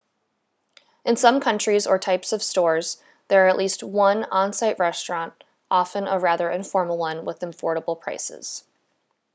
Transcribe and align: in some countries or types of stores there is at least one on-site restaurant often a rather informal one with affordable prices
in 1.05 1.15
some 1.15 1.39
countries 1.39 1.85
or 1.85 1.99
types 1.99 2.33
of 2.33 2.41
stores 2.41 2.99
there 3.27 3.47
is 3.47 3.51
at 3.53 3.57
least 3.59 3.83
one 3.83 4.23
on-site 4.23 4.79
restaurant 4.79 5.31
often 5.69 6.07
a 6.07 6.17
rather 6.17 6.49
informal 6.49 6.97
one 6.97 7.23
with 7.23 7.39
affordable 7.41 8.01
prices 8.01 8.63